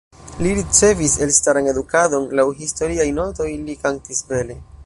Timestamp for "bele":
4.33-4.63